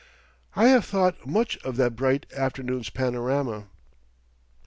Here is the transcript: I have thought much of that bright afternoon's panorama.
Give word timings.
I 0.55 0.65
have 0.69 0.83
thought 0.85 1.27
much 1.27 1.57
of 1.63 1.75
that 1.77 1.95
bright 1.95 2.25
afternoon's 2.33 2.89
panorama. 2.89 3.67